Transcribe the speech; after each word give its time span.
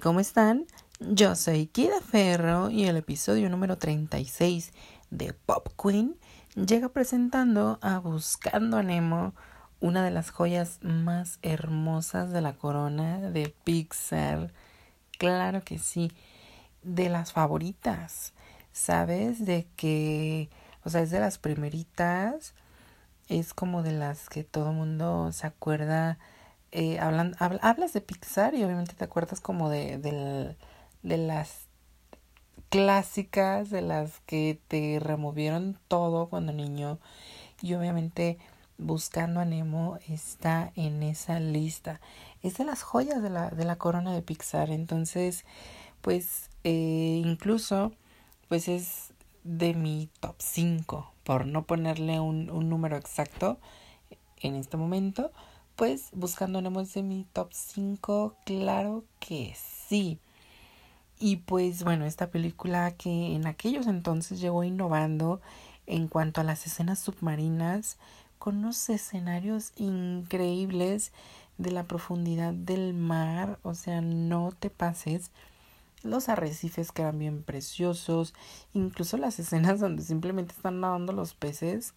¿cómo 0.00 0.20
están? 0.20 0.66
Yo 1.00 1.34
soy 1.34 1.66
Kida 1.66 2.00
Ferro 2.00 2.70
y 2.70 2.84
el 2.84 2.96
episodio 2.96 3.50
número 3.50 3.78
36 3.78 4.72
de 5.10 5.32
Pop 5.32 5.70
Queen 5.76 6.14
llega 6.54 6.88
presentando 6.88 7.80
a 7.82 7.98
Buscando 7.98 8.76
a 8.76 8.84
Nemo, 8.84 9.34
una 9.80 10.04
de 10.04 10.12
las 10.12 10.30
joyas 10.30 10.78
más 10.82 11.40
hermosas 11.42 12.30
de 12.30 12.40
la 12.42 12.52
corona 12.52 13.18
de 13.18 13.52
Pixar. 13.64 14.52
Claro 15.18 15.62
que 15.62 15.80
sí, 15.80 16.12
de 16.84 17.08
las 17.08 17.32
favoritas, 17.32 18.34
¿sabes? 18.70 19.44
De 19.44 19.66
que, 19.74 20.48
o 20.84 20.90
sea, 20.90 21.02
es 21.02 21.10
de 21.10 21.18
las 21.18 21.38
primeritas, 21.38 22.54
es 23.28 23.52
como 23.52 23.82
de 23.82 23.92
las 23.92 24.28
que 24.28 24.44
todo 24.44 24.72
mundo 24.72 25.32
se 25.32 25.48
acuerda 25.48 26.20
eh, 26.72 26.98
hablan, 26.98 27.36
hablas 27.38 27.92
de 27.92 28.00
Pixar 28.00 28.54
y 28.54 28.64
obviamente 28.64 28.94
te 28.94 29.04
acuerdas 29.04 29.40
como 29.40 29.68
de, 29.68 29.98
de, 29.98 31.16
las 31.18 31.66
clásicas, 32.70 33.68
de 33.68 33.82
las 33.82 34.20
que 34.20 34.58
te 34.68 34.98
removieron 34.98 35.78
todo 35.88 36.28
cuando 36.28 36.52
niño. 36.52 36.98
Y 37.60 37.74
obviamente 37.74 38.38
Buscando 38.78 39.38
a 39.38 39.44
Nemo 39.44 39.98
está 40.08 40.72
en 40.74 41.02
esa 41.02 41.38
lista. 41.38 42.00
Es 42.42 42.56
de 42.56 42.64
las 42.64 42.82
joyas 42.82 43.22
de 43.22 43.30
la, 43.30 43.50
de 43.50 43.64
la 43.64 43.76
corona 43.76 44.12
de 44.12 44.22
Pixar. 44.22 44.70
Entonces, 44.70 45.44
pues 46.00 46.50
eh, 46.64 47.22
incluso, 47.24 47.92
pues 48.48 48.66
es 48.66 49.12
de 49.44 49.74
mi 49.74 50.08
top 50.20 50.36
5, 50.38 51.12
por 51.22 51.46
no 51.46 51.64
ponerle 51.64 52.18
un, 52.18 52.50
un 52.50 52.68
número 52.70 52.96
exacto 52.96 53.58
en 54.40 54.56
este 54.56 54.76
momento 54.76 55.30
pues 55.82 56.10
buscando 56.12 56.62
Nemo 56.62 56.84
de 56.84 57.02
mi 57.02 57.26
top 57.32 57.48
5, 57.50 58.36
claro 58.46 59.02
que 59.18 59.56
sí. 59.56 60.20
Y 61.18 61.38
pues 61.38 61.82
bueno, 61.82 62.04
esta 62.04 62.30
película 62.30 62.92
que 62.92 63.34
en 63.34 63.48
aquellos 63.48 63.88
entonces 63.88 64.40
llegó 64.40 64.62
innovando 64.62 65.40
en 65.88 66.06
cuanto 66.06 66.40
a 66.40 66.44
las 66.44 66.68
escenas 66.68 67.00
submarinas, 67.00 67.98
con 68.38 68.58
unos 68.58 68.88
escenarios 68.90 69.72
increíbles 69.74 71.10
de 71.58 71.72
la 71.72 71.82
profundidad 71.82 72.52
del 72.54 72.94
mar, 72.94 73.58
o 73.64 73.74
sea, 73.74 74.00
no 74.02 74.52
te 74.56 74.70
pases. 74.70 75.32
Los 76.04 76.28
arrecifes 76.28 76.92
que 76.92 77.02
eran 77.02 77.18
bien 77.18 77.42
preciosos, 77.42 78.34
incluso 78.72 79.16
las 79.16 79.40
escenas 79.40 79.80
donde 79.80 80.04
simplemente 80.04 80.54
están 80.54 80.78
nadando 80.78 81.12
los 81.12 81.34
peces, 81.34 81.92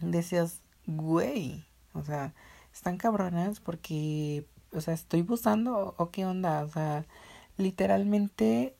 decías, 0.00 0.62
güey, 0.86 1.66
o 1.92 2.02
sea, 2.02 2.32
están 2.74 2.98
cabronas 2.98 3.60
porque, 3.60 4.46
o 4.72 4.80
sea, 4.80 4.92
estoy 4.94 5.22
buscando 5.22 5.94
o 5.96 6.10
qué 6.10 6.26
onda, 6.26 6.64
o 6.64 6.68
sea, 6.68 7.06
literalmente 7.56 8.76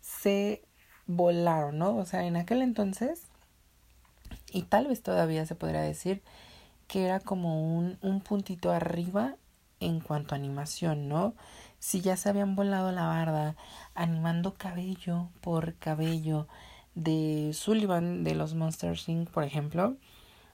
se 0.00 0.62
volaron, 1.06 1.78
¿no? 1.78 1.96
O 1.96 2.04
sea, 2.04 2.24
en 2.26 2.36
aquel 2.36 2.62
entonces, 2.62 3.22
y 4.52 4.62
tal 4.62 4.86
vez 4.86 5.02
todavía 5.02 5.46
se 5.46 5.54
podría 5.54 5.80
decir 5.80 6.22
que 6.86 7.04
era 7.04 7.20
como 7.20 7.76
un, 7.76 7.98
un 8.02 8.20
puntito 8.20 8.70
arriba 8.72 9.36
en 9.80 10.00
cuanto 10.00 10.34
a 10.34 10.38
animación, 10.38 11.08
¿no? 11.08 11.34
Si 11.78 12.02
ya 12.02 12.16
se 12.16 12.28
habían 12.28 12.54
volado 12.54 12.92
la 12.92 13.06
barda 13.06 13.56
animando 13.94 14.54
cabello 14.54 15.30
por 15.40 15.74
cabello 15.76 16.46
de 16.94 17.52
Sullivan 17.54 18.22
de 18.22 18.34
los 18.34 18.54
Monsters 18.54 19.08
Inc., 19.08 19.30
por 19.30 19.44
ejemplo, 19.44 19.96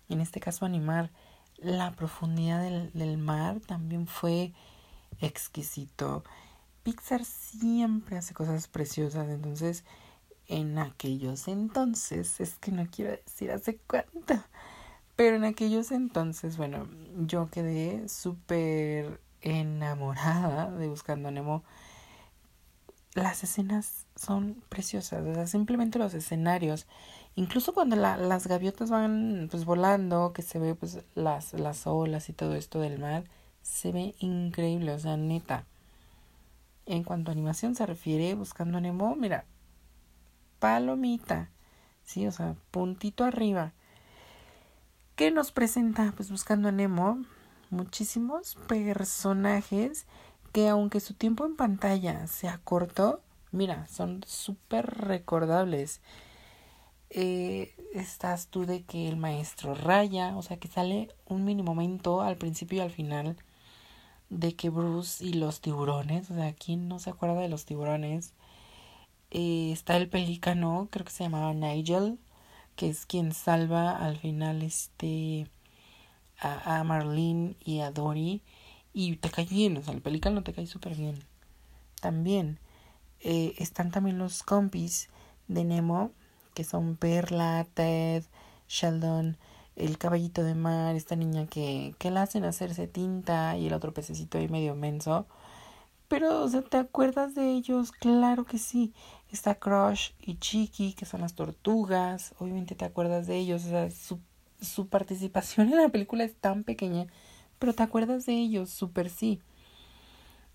en 0.09 0.21
este 0.21 0.39
caso 0.39 0.65
animar 0.65 1.11
la 1.59 1.93
profundidad 1.93 2.63
del, 2.93 3.19
mar 3.19 3.61
también 3.61 4.07
fue 4.07 4.53
exquisito. 5.21 6.25
Pixar 6.83 7.25
siempre 7.25 8.19
hace 8.19 8.35
cosas 8.35 8.69
preciosas, 8.69 9.29
entonces 9.29 9.85
en 10.49 10.79
aquellos 10.79 11.49
entonces, 11.49 12.41
es 12.41 12.57
que 12.59 12.71
no 12.71 12.87
quiero 12.91 13.13
decir 13.13 13.51
hace 13.51 13.79
cuánto, 13.89 14.35
pero 15.17 15.37
en 15.37 15.45
aquellos 15.45 15.91
entonces, 15.91 16.57
bueno, 16.57 16.87
yo 17.17 17.49
quedé 17.51 18.09
súper 18.09 19.21
enamorada 19.41 20.71
de 20.71 20.89
Buscando 20.89 21.31
Nemo. 21.31 21.65
Las 23.15 23.43
escenas 23.43 24.07
son 24.15 24.63
preciosas, 24.69 25.27
o 25.27 25.35
sea, 25.35 25.47
simplemente 25.47 25.99
los 25.99 26.13
escenarios 26.15 26.87
Incluso 27.37 27.75
cuando 27.75 27.97
la, 27.97 28.17
las 28.17 28.47
gaviotas 28.47 28.91
van 28.91 29.49
pues 29.51 29.67
volando, 29.67 30.33
que 30.33 30.41
se 30.41 30.59
ve 30.59 30.75
pues 30.75 31.01
las, 31.15 31.53
las 31.53 31.87
olas 31.87 32.31
y 32.31 32.33
todo 32.33 32.55
esto 32.55 32.81
del 32.81 32.99
mar, 32.99 33.25
se 33.61 33.93
ve 33.93 34.15
increíble, 34.21 34.93
o 34.93 34.99
sea, 34.99 35.19
neta. 35.19 35.67
En 36.87 37.05
cuanto 37.05 37.31
a 37.31 37.33
animación 37.33 37.75
se 37.75 37.85
refiere, 37.85 38.35
buscando 38.35 38.81
Nemo, 38.81 39.15
mira, 39.17 39.45
palomita, 40.61 41.51
sí, 42.05 42.27
o 42.27 42.33
sea, 42.33 42.55
puntito 42.71 43.25
arriba. 43.25 43.73
¿Qué 45.15 45.31
nos 45.31 45.53
presenta? 45.53 46.15
Pues 46.17 46.31
buscando 46.31 46.69
a 46.69 46.73
Nemo, 46.73 47.23
muchísimos 47.69 48.55
personajes 48.67 50.07
que 50.53 50.69
aunque 50.71 51.01
su 51.01 51.13
tiempo 51.13 51.45
en 51.45 51.57
pantalla 51.57 52.27
sea 52.29 52.61
corto, 52.65 53.21
mira, 53.53 53.87
son 53.89 54.25
súper 54.27 54.87
recordables 54.87 56.01
eh, 57.17 57.75
estás 57.95 58.49
tú 58.49 58.67
de 58.67 58.85
que 58.85 59.09
el 59.09 59.17
maestro 59.17 59.75
raya, 59.75 60.37
o 60.37 60.43
sea 60.43 60.59
que 60.59 60.69
sale 60.69 61.09
un 61.27 61.45
mini 61.47 61.63
momento 61.63 62.21
al 62.21 62.37
principio 62.37 62.79
y 62.79 62.81
al 62.83 62.91
final 62.91 63.37
de 64.29 64.55
que 64.55 64.69
Bruce 64.71 65.25
y 65.25 65.33
los 65.33 65.63
tiburones, 65.63 66.31
o 66.31 66.35
sea, 66.35 66.53
¿quién 66.55 66.89
no 66.89 66.99
se 66.99 67.11
acuerda 67.11 67.41
de 67.41 67.49
los 67.49 67.65
tiburones? 67.65 68.35
Eh, 69.31 69.73
está 69.73 69.97
el 69.97 70.09
pelícano, 70.11 70.89
creo 70.91 71.07
que 71.07 71.13
se 71.13 71.25
llamaba 71.25 71.55
Nigel, 71.55 72.19
que 72.77 72.89
es 72.91 73.07
quien 73.07 73.33
salva 73.33 73.97
al 73.97 74.19
final 74.19 74.63
este 74.63 75.49
a, 76.39 76.81
a 76.81 76.85
Marlene 76.85 77.57
y 77.65 77.81
a 77.81 77.93
Dory 77.93 78.43
y 78.93 79.17
te 79.17 79.31
cae 79.31 79.47
bien, 79.47 79.79
o 79.79 79.83
sea, 79.83 79.95
el 79.95 80.03
pelícano 80.03 80.43
te 80.43 80.53
cae 80.53 80.67
súper 80.67 80.97
bien. 80.97 81.25
También 82.01 82.61
eh, 83.21 83.55
están 83.59 83.91
también 83.91 84.19
los 84.19 84.43
compis 84.43 85.09
de 85.49 85.65
Nemo 85.65 86.13
que 86.57 86.65
son 86.65 86.97
Perla, 86.97 87.67
Ted, 87.75 88.25
Sheldon, 88.67 89.37
el 89.77 89.99
caballito 89.99 90.43
de 90.43 90.55
mar, 90.55 90.97
esta 90.97 91.15
niña 91.15 91.47
que, 91.47 91.95
que 91.99 92.11
la 92.11 92.23
hacen 92.23 92.45
hacerse 92.45 92.89
tinta 92.89 93.59
y 93.59 93.67
el 93.67 93.75
otro 93.75 93.93
pececito 93.93 94.39
ahí 94.39 94.49
medio 94.49 94.75
menso. 94.75 95.27
Pero, 96.09 96.43
o 96.43 96.49
sea, 96.49 96.63
¿te 96.63 96.79
acuerdas 96.79 97.35
de 97.35 97.53
ellos? 97.53 97.93
Claro 97.93 98.47
que 98.47 98.57
sí. 98.59 98.95
Está 99.31 99.57
Crush 99.57 100.13
y 100.19 100.39
Chiqui, 100.39 100.95
que 100.95 101.05
son 101.05 101.21
las 101.21 101.35
tortugas. 101.35 102.35
Obviamente 102.39 102.75
te 102.75 102.87
acuerdas 102.87 103.27
de 103.27 103.37
ellos. 103.37 103.67
O 103.67 103.69
sea, 103.69 103.91
su, 103.91 104.19
su 104.59 104.89
participación 104.89 105.69
en 105.73 105.77
la 105.77 105.91
película 105.91 106.25
es 106.25 106.35
tan 106.37 106.65
pequeña. 106.65 107.07
Pero 107.59 107.75
te 107.75 107.83
acuerdas 107.83 108.25
de 108.25 108.33
ellos, 108.33 108.71
súper 108.71 109.11
sí. 109.11 109.43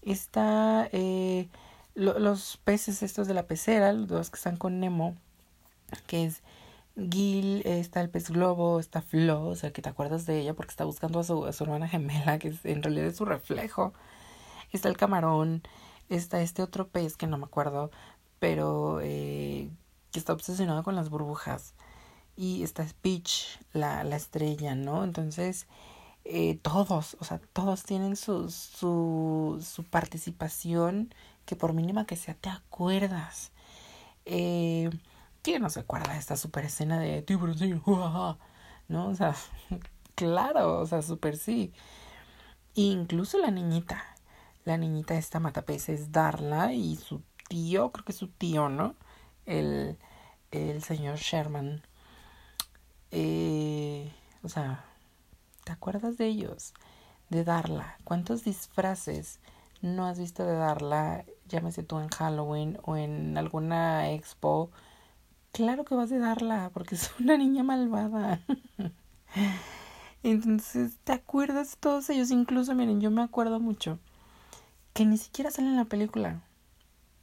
Está 0.01 0.89
eh, 0.93 1.47
los 1.93 2.57
peces 2.63 3.03
estos 3.03 3.27
de 3.27 3.35
la 3.35 3.45
pecera, 3.45 3.93
los 3.93 4.31
que 4.31 4.37
están 4.37 4.57
con 4.57 4.79
Nemo 4.79 5.15
que 6.07 6.25
es 6.25 6.43
Gil, 6.95 7.61
está 7.65 8.01
el 8.01 8.09
pez 8.09 8.29
globo, 8.29 8.79
está 8.79 9.01
Flo, 9.01 9.47
o 9.47 9.55
sea 9.55 9.71
que 9.71 9.81
te 9.81 9.89
acuerdas 9.89 10.25
de 10.25 10.39
ella 10.39 10.53
porque 10.53 10.71
está 10.71 10.83
buscando 10.85 11.19
a 11.19 11.23
su, 11.23 11.51
su 11.53 11.63
hermana 11.63 11.87
gemela, 11.87 12.39
que 12.39 12.49
es, 12.49 12.65
en 12.65 12.83
realidad 12.83 13.07
es 13.07 13.17
su 13.17 13.25
reflejo. 13.25 13.93
Está 14.71 14.89
el 14.89 14.97
camarón, 14.97 15.63
está 16.09 16.41
este 16.41 16.61
otro 16.63 16.87
pez 16.89 17.17
que 17.17 17.27
no 17.27 17.37
me 17.37 17.45
acuerdo, 17.45 17.91
pero 18.39 18.99
eh, 19.01 19.69
que 20.11 20.19
está 20.19 20.33
obsesionado 20.33 20.83
con 20.83 20.95
las 20.95 21.09
burbujas. 21.09 21.73
Y 22.35 22.63
está 22.63 22.85
Peach, 23.01 23.59
la, 23.73 24.03
la 24.03 24.15
estrella, 24.15 24.75
¿no? 24.75 25.03
Entonces, 25.03 25.67
eh, 26.25 26.59
todos, 26.61 27.17
o 27.19 27.23
sea, 27.23 27.41
todos 27.53 27.83
tienen 27.83 28.15
su, 28.15 28.49
su, 28.49 29.63
su 29.65 29.83
participación, 29.83 31.13
que 31.45 31.55
por 31.55 31.73
mínima 31.73 32.05
que 32.05 32.15
sea, 32.15 32.35
te 32.35 32.49
acuerdas. 32.49 33.51
Eh, 34.25 34.89
¿Quién 35.41 35.63
no 35.63 35.69
se 35.69 35.79
acuerda 35.79 36.13
de 36.13 36.19
esta 36.19 36.37
super 36.37 36.65
escena 36.65 36.99
de 36.99 37.21
tiburoncillo? 37.23 37.81
¿No? 38.87 39.07
O 39.07 39.15
sea, 39.15 39.35
claro, 40.15 40.79
o 40.79 40.85
sea, 40.85 41.01
super 41.01 41.37
sí. 41.37 41.73
Incluso 42.75 43.37
la 43.39 43.51
niñita, 43.51 44.03
la 44.65 44.77
niñita 44.77 45.15
esta 45.15 45.39
matapeces, 45.39 46.11
Darla 46.11 46.73
y 46.73 46.95
su 46.95 47.23
tío, 47.49 47.91
creo 47.91 48.05
que 48.05 48.11
es 48.11 48.17
su 48.17 48.27
tío, 48.29 48.69
¿no? 48.69 48.95
El, 49.45 49.97
el 50.51 50.83
señor 50.83 51.17
Sherman. 51.17 51.81
Eh, 53.11 54.13
o 54.43 54.49
sea, 54.49 54.85
¿te 55.65 55.71
acuerdas 55.71 56.17
de 56.17 56.27
ellos? 56.27 56.73
De 57.29 57.43
Darla. 57.43 57.97
¿Cuántos 58.03 58.43
disfraces 58.43 59.39
no 59.81 60.05
has 60.05 60.19
visto 60.19 60.45
de 60.45 60.53
Darla? 60.55 61.25
Llámese 61.47 61.83
tú 61.83 61.99
en 61.99 62.09
Halloween 62.09 62.79
o 62.83 62.95
en 62.95 63.37
alguna 63.37 64.11
expo 64.11 64.71
claro 65.51 65.85
que 65.85 65.95
vas 65.95 66.11
a 66.11 66.17
darla, 66.17 66.71
porque 66.73 66.95
es 66.95 67.11
una 67.19 67.37
niña 67.37 67.63
malvada. 67.63 68.41
Entonces, 70.23 70.97
¿te 71.03 71.13
acuerdas 71.13 71.77
todos 71.79 72.09
ellos? 72.09 72.31
Incluso, 72.31 72.75
miren, 72.75 73.01
yo 73.01 73.11
me 73.11 73.23
acuerdo 73.23 73.59
mucho 73.59 73.99
que 74.93 75.05
ni 75.05 75.17
siquiera 75.17 75.51
sale 75.51 75.69
en 75.69 75.77
la 75.77 75.85
película. 75.85 76.43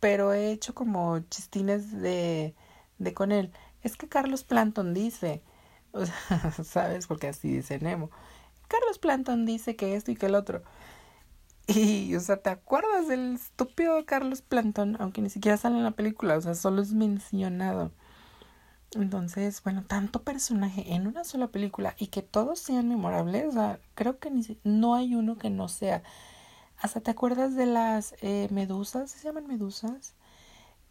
Pero 0.01 0.33
he 0.33 0.53
hecho 0.53 0.75
como 0.75 1.19
chistines 1.21 1.93
de, 2.01 2.55
de 2.99 3.15
con 3.15 3.33
él. 3.33 3.53
Es 3.83 3.97
que 3.97 4.09
Carlos 4.09 4.45
Planton 4.45 4.95
dice, 4.95 5.43
o 5.93 6.05
sea, 6.07 6.53
¿sabes? 6.65 7.07
Porque 7.07 7.29
así 7.29 7.49
dice 7.49 7.79
Nemo. 7.81 8.11
Carlos 8.69 8.99
Planton 8.99 9.47
dice 9.47 9.77
que 9.77 9.97
esto 9.97 10.11
y 10.11 10.17
que 10.17 10.27
el 10.27 10.35
otro. 10.35 10.63
Y, 11.67 12.15
o 12.17 12.21
sea, 12.21 12.39
¿te 12.39 12.51
acuerdas 12.51 13.09
del 13.09 13.35
estúpido 13.35 14.05
Carlos 14.07 14.43
Planton? 14.43 14.97
Aunque 15.01 15.21
ni 15.23 15.31
siquiera 15.31 15.57
sale 15.59 15.77
en 15.77 15.85
la 15.85 15.91
película, 15.93 16.37
o 16.37 16.41
sea, 16.41 16.55
solo 16.55 16.81
es 16.83 16.93
mencionado. 16.95 17.93
Entonces, 18.95 19.63
bueno, 19.63 19.85
tanto 19.85 20.23
personaje 20.23 20.95
en 20.95 21.07
una 21.07 21.25
sola 21.25 21.49
película 21.49 21.95
y 21.99 22.09
que 22.09 22.23
todos 22.23 22.59
sean 22.59 22.89
memorables, 22.89 23.47
o 23.49 23.53
sea, 23.53 23.81
creo 23.95 24.19
que 24.19 24.31
ni, 24.31 24.43
no 24.65 24.95
hay 24.95 25.15
uno 25.15 25.37
que 25.39 25.51
no 25.51 25.69
sea. 25.69 26.03
Hasta 26.79 27.01
te 27.01 27.11
acuerdas 27.11 27.55
de 27.57 27.67
las 27.67 28.15
eh, 28.23 28.49
medusas, 28.51 29.11
¿se 29.11 29.25
llaman 29.25 29.47
medusas? 29.47 30.15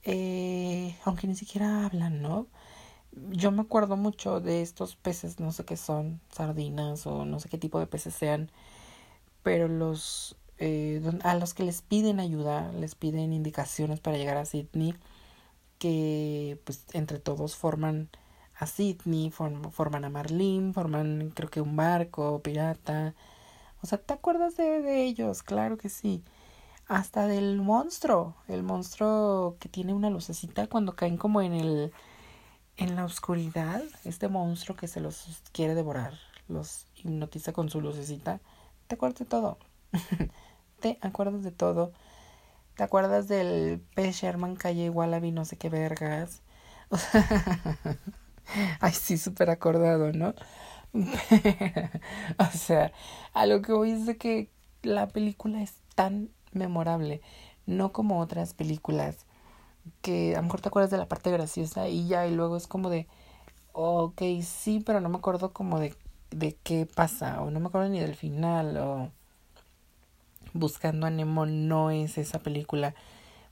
Eh, 0.03 0.95
aunque 1.05 1.27
ni 1.27 1.35
siquiera 1.35 1.85
hablan, 1.85 2.21
¿no? 2.21 2.47
Yo 3.31 3.51
me 3.51 3.61
acuerdo 3.61 3.97
mucho 3.97 4.39
de 4.41 4.61
estos 4.61 4.95
peces, 4.95 5.39
no 5.39 5.51
sé 5.51 5.65
qué 5.65 5.77
son, 5.77 6.21
sardinas 6.31 7.07
o 7.07 7.25
no 7.25 7.39
sé 7.39 7.49
qué 7.49 7.57
tipo 7.57 7.79
de 7.79 7.87
peces 7.87 8.13
sean, 8.15 8.51
pero 9.43 9.67
los 9.67 10.37
eh, 10.59 11.01
a 11.23 11.35
los 11.35 11.53
que 11.53 11.63
les 11.63 11.81
piden 11.81 12.19
ayuda, 12.19 12.71
les 12.73 12.95
piden 12.95 13.33
indicaciones 13.33 13.99
para 13.99 14.17
llegar 14.17 14.37
a 14.37 14.45
Sydney, 14.45 14.95
que 15.79 16.59
pues 16.65 16.85
entre 16.93 17.19
todos 17.19 17.55
forman 17.55 18.09
a 18.59 18.67
Sydney, 18.67 19.31
forman 19.31 20.05
a 20.05 20.09
Marlene, 20.09 20.73
forman 20.73 21.31
creo 21.35 21.49
que 21.49 21.61
un 21.61 21.75
barco 21.75 22.41
pirata. 22.41 23.15
O 23.83 23.87
sea, 23.87 23.99
¿te 23.99 24.13
acuerdas 24.13 24.57
de, 24.57 24.81
de 24.81 25.03
ellos? 25.05 25.43
Claro 25.43 25.77
que 25.77 25.89
sí. 25.89 26.23
Hasta 26.87 27.27
del 27.27 27.61
monstruo, 27.61 28.35
el 28.47 28.63
monstruo 28.63 29.57
que 29.59 29.69
tiene 29.69 29.93
una 29.93 30.09
lucecita 30.09 30.67
cuando 30.67 30.95
caen 30.95 31.17
como 31.17 31.41
en 31.41 31.53
el 31.53 31.93
en 32.77 32.95
la 32.95 33.05
oscuridad, 33.05 33.83
este 34.05 34.27
monstruo 34.27 34.77
que 34.77 34.87
se 34.87 35.01
los 35.01 35.41
quiere 35.51 35.75
devorar, 35.75 36.13
los 36.47 36.85
hipnotiza 36.95 37.51
con 37.53 37.69
su 37.69 37.81
lucecita. 37.81 38.39
¿Te 38.87 38.95
acuerdas 38.95 39.19
de 39.19 39.25
todo? 39.25 39.57
¿Te 40.79 40.99
acuerdas 41.01 41.43
de 41.43 41.51
todo? 41.51 41.91
¿Te 42.77 42.83
acuerdas 42.83 43.27
del 43.27 43.81
P. 43.95 44.11
Sherman 44.11 44.55
Calle 44.55 44.89
Wallaby 44.89 45.31
no 45.31 45.45
sé 45.45 45.57
qué 45.57 45.69
vergas? 45.69 46.41
Ay, 48.79 48.93
sí, 48.93 49.17
súper 49.17 49.49
acordado, 49.49 50.11
¿no? 50.13 50.33
o 50.93 52.45
sea, 52.57 52.91
a 53.33 53.45
lo 53.45 53.61
que 53.61 53.73
voy 53.73 53.91
es 53.91 54.05
de 54.05 54.17
que 54.17 54.49
la 54.83 55.07
película 55.09 55.61
es 55.61 55.75
tan 55.95 56.29
memorable, 56.53 57.21
no 57.65 57.91
como 57.93 58.19
otras 58.19 58.53
películas 58.53 59.25
que 60.01 60.33
a 60.35 60.39
lo 60.39 60.43
mejor 60.45 60.61
te 60.61 60.69
acuerdas 60.69 60.91
de 60.91 60.97
la 60.97 61.07
parte 61.09 61.31
graciosa 61.31 61.89
y 61.89 62.07
ya, 62.07 62.27
y 62.27 62.35
luego 62.35 62.57
es 62.57 62.67
como 62.67 62.89
de, 62.89 63.07
ok, 63.73 64.21
sí, 64.43 64.81
pero 64.85 65.01
no 65.01 65.09
me 65.09 65.17
acuerdo 65.17 65.53
como 65.53 65.79
de, 65.79 65.95
de 66.31 66.57
qué 66.63 66.85
pasa, 66.87 67.41
o 67.41 67.51
no 67.51 67.59
me 67.59 67.67
acuerdo 67.67 67.89
ni 67.89 67.99
del 67.99 68.15
final, 68.15 68.77
o 68.77 69.11
Buscando 70.53 71.07
a 71.07 71.09
Nemo 71.09 71.45
no 71.45 71.91
es 71.91 72.17
esa 72.17 72.39
película 72.39 72.95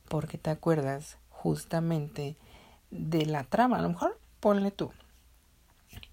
porque 0.08 0.38
te 0.38 0.50
acuerdas 0.50 1.18
justamente 1.30 2.36
de 2.92 3.26
la 3.26 3.44
trama. 3.44 3.80
A 3.80 3.82
lo 3.82 3.90
mejor 3.90 4.20
ponle 4.40 4.72
tú. 4.72 4.92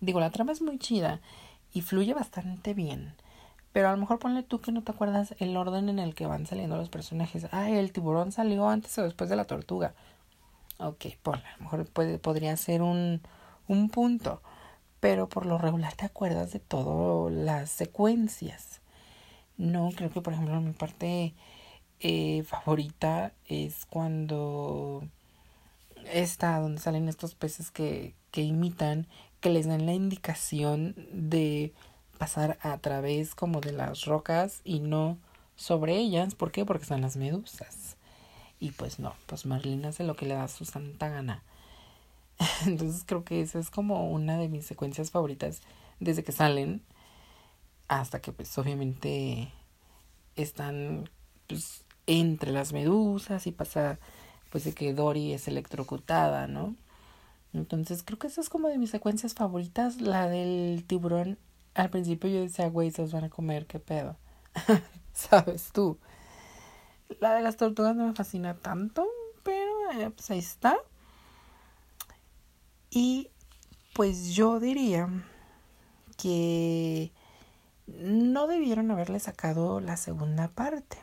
Digo, 0.00 0.20
la 0.20 0.30
trama 0.30 0.52
es 0.52 0.62
muy 0.62 0.78
chida 0.78 1.20
y 1.72 1.82
fluye 1.82 2.14
bastante 2.14 2.74
bien. 2.74 3.14
Pero 3.72 3.88
a 3.88 3.92
lo 3.92 3.98
mejor 3.98 4.18
ponle 4.18 4.42
tú 4.42 4.60
que 4.60 4.72
no 4.72 4.82
te 4.82 4.92
acuerdas 4.92 5.34
el 5.38 5.56
orden 5.56 5.88
en 5.88 5.98
el 5.98 6.14
que 6.14 6.26
van 6.26 6.46
saliendo 6.46 6.76
los 6.76 6.90
personajes. 6.90 7.46
Ah, 7.52 7.70
el 7.70 7.92
tiburón 7.92 8.30
salió 8.30 8.68
antes 8.68 8.96
o 8.98 9.02
después 9.02 9.30
de 9.30 9.36
la 9.36 9.46
tortuga. 9.46 9.94
Ok, 10.78 11.06
ponle. 11.22 11.46
A 11.46 11.56
lo 11.56 11.64
mejor 11.64 11.86
puede, 11.86 12.18
podría 12.18 12.56
ser 12.56 12.82
un, 12.82 13.22
un 13.68 13.88
punto. 13.88 14.42
Pero 15.00 15.28
por 15.28 15.46
lo 15.46 15.56
regular 15.56 15.94
te 15.94 16.04
acuerdas 16.04 16.52
de 16.52 16.60
todas 16.60 17.32
las 17.32 17.70
secuencias. 17.70 18.81
No, 19.62 19.90
creo 19.94 20.10
que 20.10 20.20
por 20.20 20.32
ejemplo 20.32 20.60
mi 20.60 20.72
parte 20.72 21.34
eh, 22.00 22.42
favorita 22.42 23.32
es 23.46 23.86
cuando 23.86 25.04
está 26.12 26.58
donde 26.58 26.80
salen 26.80 27.08
estos 27.08 27.36
peces 27.36 27.70
que, 27.70 28.16
que 28.32 28.42
imitan, 28.42 29.06
que 29.40 29.50
les 29.50 29.68
dan 29.68 29.86
la 29.86 29.94
indicación 29.94 30.96
de 31.12 31.72
pasar 32.18 32.58
a 32.62 32.76
través 32.78 33.36
como 33.36 33.60
de 33.60 33.70
las 33.70 34.04
rocas 34.04 34.62
y 34.64 34.80
no 34.80 35.16
sobre 35.54 35.96
ellas. 35.96 36.34
¿Por 36.34 36.50
qué? 36.50 36.64
Porque 36.64 36.84
son 36.84 37.00
las 37.00 37.16
medusas. 37.16 37.96
Y 38.58 38.72
pues 38.72 38.98
no, 38.98 39.14
pues 39.26 39.46
Marlene 39.46 39.86
hace 39.86 40.02
lo 40.02 40.16
que 40.16 40.26
le 40.26 40.34
da 40.34 40.48
su 40.48 40.64
santa 40.64 41.08
gana. 41.08 41.44
Entonces 42.66 43.04
creo 43.06 43.22
que 43.22 43.40
esa 43.42 43.60
es 43.60 43.70
como 43.70 44.10
una 44.10 44.38
de 44.38 44.48
mis 44.48 44.66
secuencias 44.66 45.12
favoritas 45.12 45.62
desde 46.00 46.24
que 46.24 46.32
salen 46.32 46.82
hasta 48.00 48.20
que 48.20 48.32
pues 48.32 48.56
obviamente 48.56 49.52
están 50.36 51.10
pues 51.46 51.84
entre 52.06 52.50
las 52.50 52.72
medusas 52.72 53.46
y 53.46 53.52
pasa 53.52 53.98
pues 54.50 54.64
de 54.64 54.72
que 54.72 54.94
Dory 54.94 55.32
es 55.32 55.48
electrocutada, 55.48 56.46
¿no? 56.46 56.74
Entonces 57.52 58.02
creo 58.02 58.18
que 58.18 58.28
esa 58.28 58.40
es 58.40 58.48
como 58.48 58.68
de 58.68 58.78
mis 58.78 58.90
secuencias 58.90 59.34
favoritas, 59.34 60.00
la 60.00 60.28
del 60.28 60.84
tiburón. 60.86 61.38
Al 61.74 61.90
principio 61.90 62.30
yo 62.30 62.40
decía, 62.40 62.68
güey, 62.68 62.90
se 62.90 63.02
los 63.02 63.12
van 63.12 63.24
a 63.24 63.30
comer, 63.30 63.66
qué 63.66 63.78
pedo. 63.78 64.16
¿Sabes 65.12 65.70
tú? 65.72 65.98
La 67.20 67.34
de 67.34 67.42
las 67.42 67.56
tortugas 67.56 67.94
no 67.94 68.06
me 68.06 68.14
fascina 68.14 68.54
tanto, 68.54 69.06
pero 69.42 69.90
eh, 69.92 70.10
pues 70.10 70.30
ahí 70.30 70.38
está. 70.38 70.78
Y 72.90 73.28
pues 73.94 74.34
yo 74.34 74.60
diría 74.60 75.08
que 76.16 77.12
no 77.98 78.46
debieron 78.46 78.90
haberle 78.90 79.20
sacado 79.20 79.80
la 79.80 79.96
segunda 79.96 80.48
parte. 80.48 80.98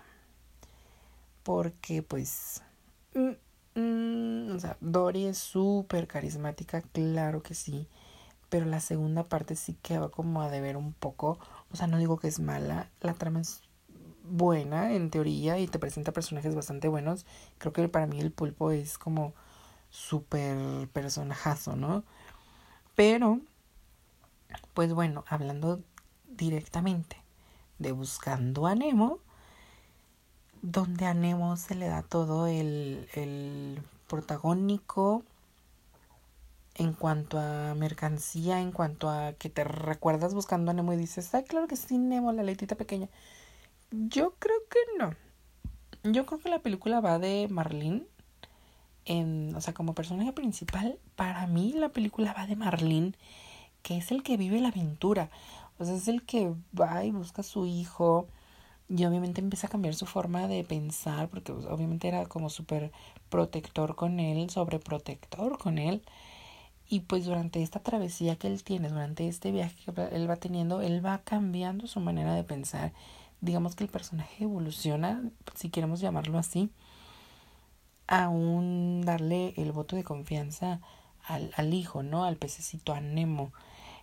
Porque 1.44 2.04
pues... 2.04 2.62
Mm, 3.14 3.80
mm, 3.80 4.56
o 4.56 4.60
sea, 4.60 4.78
Dory 4.82 5.26
es 5.26 5.38
súper 5.38 6.08
carismática, 6.08 6.82
claro 6.82 7.42
que 7.42 7.56
sí. 7.56 7.88
Pero 8.50 8.66
la 8.66 8.80
segunda 8.80 9.24
parte 9.24 9.56
sí 9.56 9.78
que 9.82 10.00
va 10.00 10.10
como 10.10 10.42
a 10.42 10.50
deber 10.50 10.78
un 10.78 10.94
poco. 10.94 11.40
O 11.72 11.76
sea, 11.76 11.88
no 11.88 11.98
digo 11.98 12.18
que 12.18 12.28
es 12.28 12.40
mala. 12.40 12.90
La 13.02 13.14
trama 13.14 13.42
es 13.42 13.62
buena 14.24 14.94
en 14.94 15.10
teoría 15.10 15.60
y 15.60 15.68
te 15.68 15.80
presenta 15.80 16.12
personajes 16.12 16.56
bastante 16.56 16.88
buenos. 16.88 17.26
Creo 17.58 17.74
que 17.74 17.88
para 17.90 18.08
mí 18.08 18.20
el 18.20 18.32
pulpo 18.32 18.72
es 18.72 18.98
como 18.98 19.34
súper 19.90 20.88
personajazo, 20.90 21.76
¿no? 21.76 22.04
Pero, 22.96 23.40
pues 24.74 24.94
bueno, 24.94 25.24
hablando 25.28 25.82
directamente 26.30 27.18
de 27.78 27.92
Buscando 27.92 28.68
a 28.68 28.76
Nemo, 28.76 29.20
donde 30.62 31.06
a 31.06 31.14
Nemo 31.14 31.56
se 31.58 31.76
le 31.76 31.88
da 31.88 32.04
todo 32.04 32.48
el, 32.48 33.08
el 33.14 33.82
protagónico 34.08 35.24
en 36.76 36.94
cuanto 36.94 37.40
a 37.40 37.74
mercancía, 37.76 38.62
en 38.62 38.72
cuanto 38.72 39.10
a 39.10 39.34
que 39.34 39.50
te 39.50 39.64
recuerdas 39.64 40.34
buscando 40.34 40.72
a 40.72 40.74
Nemo 40.74 40.94
y 40.94 40.98
dices, 40.98 41.34
ay, 41.36 41.44
claro 41.44 41.68
que 41.68 41.76
sí, 41.76 41.98
Nemo, 41.98 42.32
la 42.32 42.44
letita 42.44 42.76
pequeña. 42.76 43.10
Yo 43.92 44.36
creo 44.40 44.58
que 44.70 44.80
no. 44.98 45.14
Yo 46.04 46.26
creo 46.26 46.40
que 46.40 46.50
la 46.50 46.60
película 46.60 47.02
va 47.02 47.20
de 47.20 47.48
Marlene. 47.50 48.04
En, 49.06 49.54
o 49.56 49.62
sea, 49.62 49.74
como 49.74 49.96
personaje 49.96 50.32
principal, 50.32 51.00
para 51.16 51.48
mí 51.48 51.74
la 51.74 51.90
película 51.90 52.34
va 52.34 52.46
de 52.46 52.56
Marlene, 52.56 53.14
que 53.82 53.98
es 53.98 54.12
el 54.12 54.24
que 54.24 54.38
vive 54.38 54.62
la 54.62 54.70
aventura. 54.70 55.30
Sea, 55.86 55.96
es 55.96 56.08
el 56.08 56.24
que 56.24 56.54
va 56.80 57.04
y 57.06 57.12
busca 57.12 57.42
a 57.42 57.44
su 57.44 57.66
hijo 57.66 58.28
y 58.90 59.06
obviamente 59.06 59.40
empieza 59.42 59.68
a 59.68 59.70
cambiar 59.70 59.94
su 59.96 60.06
forma 60.06 60.48
de 60.48 60.64
pensar 60.64 61.30
porque 61.30 61.54
pues, 61.54 61.66
obviamente 61.68 62.08
era 62.08 62.26
como 62.26 62.50
súper 62.50 62.92
protector 63.30 63.96
con 63.96 64.20
él, 64.20 64.50
sobreprotector 64.50 65.58
con 65.58 65.78
él. 65.78 66.02
Y 66.90 67.02
pues 67.02 67.26
durante 67.26 67.62
esta 67.62 67.82
travesía 67.82 68.36
que 68.38 68.48
él 68.48 68.64
tiene, 68.64 68.90
durante 68.90 69.28
este 69.28 69.52
viaje 69.52 69.76
que 69.86 70.16
él 70.16 70.30
va 70.30 70.38
teniendo, 70.38 70.82
él 70.82 71.06
va 71.06 71.20
cambiando 71.20 71.86
su 71.88 72.00
manera 72.00 72.34
de 72.34 72.44
pensar. 72.44 72.94
Digamos 73.42 73.76
que 73.76 73.84
el 73.84 73.92
personaje 73.92 74.44
evoluciona, 74.46 75.24
si 75.56 75.70
queremos 75.70 76.00
llamarlo 76.00 76.40
así, 76.40 76.72
a 78.08 78.28
un 78.30 79.02
darle 79.06 79.54
el 79.58 79.72
voto 79.72 79.96
de 79.96 80.04
confianza 80.04 80.82
al, 81.24 81.52
al 81.58 81.74
hijo, 81.76 82.02
¿no? 82.02 82.26
Al 82.26 82.38
pececito, 82.38 82.94
a 82.94 83.02
Nemo. 83.02 83.54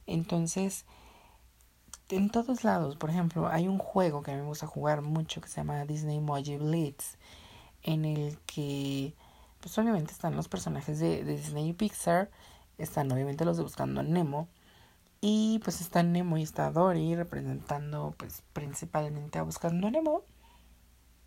Entonces, 0.07 0.85
en 2.11 2.31
todos 2.31 2.65
lados. 2.65 2.97
Por 2.97 3.11
ejemplo, 3.11 3.49
hay 3.49 3.69
un 3.69 3.79
juego 3.79 4.23
que 4.23 4.31
a 4.33 4.35
mí 4.35 4.41
me 4.41 4.47
gusta 4.47 4.67
jugar 4.67 5.03
mucho 5.03 5.41
que 5.41 5.49
se 5.49 5.57
llama 5.57 5.85
Disney 5.85 6.19
Emoji 6.19 6.57
Blitz, 6.59 7.17
en 7.83 8.05
el 8.05 8.39
que, 8.47 9.15
pues 9.61 9.77
obviamente 9.79 10.13
están 10.13 10.37
los 10.37 10.49
personajes 10.49 10.99
de, 10.99 11.25
Disney 11.25 11.71
y 11.71 11.73
Pixar, 11.73 12.31
están 12.79 13.11
obviamente 13.13 13.45
los 13.45 13.57
de 13.57 13.63
Buscando 13.63 14.01
a 14.01 14.05
Nemo, 14.05 14.49
y 15.21 15.61
pues 15.65 15.81
está 15.81 16.03
Nemo 16.03 16.39
y 16.39 16.43
está 16.43 16.71
Dory 16.71 17.17
representando 17.17 18.15
pues 18.19 18.43
principalmente 18.53 19.39
a 19.39 19.43
Buscando 19.43 19.89
a 19.89 19.91
Nemo. 19.91 20.23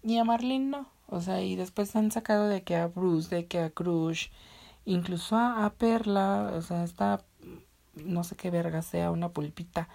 y 0.03 0.17
a 0.17 0.23
Marlene 0.23 0.65
no. 0.67 0.99
O 1.07 1.21
sea, 1.21 1.41
y 1.41 1.55
después 1.55 1.95
han 1.95 2.11
sacado 2.11 2.47
de 2.47 2.63
que 2.63 2.75
a 2.75 2.87
Bruce, 2.87 3.35
de 3.35 3.47
que 3.47 3.59
a 3.59 3.71
Crush, 3.71 4.27
incluso 4.85 5.35
a, 5.37 5.73
Perla, 5.77 6.51
o 6.55 6.61
sea, 6.61 6.83
esta, 6.83 7.23
no 7.95 8.23
sé 8.23 8.35
qué 8.35 8.51
verga 8.51 8.81
sea, 8.83 9.11
una 9.11 9.29
pulpita. 9.29 9.89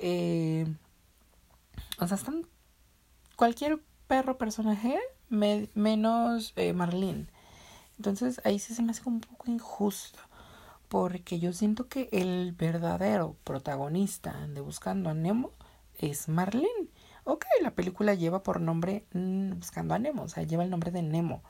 Eh, 0.00 0.66
o 1.98 2.06
sea, 2.08 2.16
están 2.16 2.46
cualquier 3.36 3.80
perro 4.08 4.38
personaje 4.38 4.98
menos 5.28 6.52
eh, 6.56 6.72
Marlene. 6.72 7.26
Entonces 7.96 8.40
ahí 8.44 8.58
sí 8.58 8.74
se 8.74 8.82
me 8.82 8.90
hace 8.90 9.02
un 9.06 9.20
poco 9.20 9.50
injusto. 9.50 10.18
Porque 10.88 11.38
yo 11.38 11.52
siento 11.52 11.86
que 11.86 12.08
el 12.10 12.52
verdadero 12.52 13.36
protagonista 13.44 14.48
de 14.48 14.60
Buscando 14.60 15.10
a 15.10 15.14
Nemo 15.14 15.52
es 15.98 16.28
Marlene. 16.28 16.88
Ok, 17.24 17.44
la 17.62 17.72
película 17.72 18.14
lleva 18.14 18.42
por 18.42 18.60
nombre 18.60 19.04
mm, 19.12 19.52
Buscando 19.58 19.94
a 19.94 19.98
Nemo, 19.98 20.22
o 20.22 20.28
sea, 20.28 20.42
lleva 20.42 20.64
el 20.64 20.70
nombre 20.70 20.90
de 20.90 21.02
Nemo. 21.02 21.42